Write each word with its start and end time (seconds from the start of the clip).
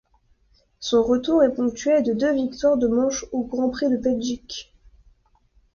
Son 0.79 1.03
retour 1.03 1.43
est 1.43 1.53
ponctué 1.53 2.01
de 2.01 2.13
deux 2.13 2.33
victoires 2.33 2.75
de 2.77 2.87
manches 2.87 3.23
au 3.31 3.43
grand 3.45 3.69
prix 3.69 3.87
de 3.91 3.97
Belgique. 3.97 4.73